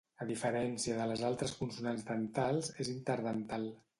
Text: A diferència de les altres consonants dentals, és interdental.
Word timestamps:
A 0.23 0.25
diferència 0.27 0.95
de 0.99 1.05
les 1.11 1.21
altres 1.27 1.53
consonants 1.59 2.07
dentals, 2.09 2.73
és 2.85 2.93
interdental. 2.97 3.71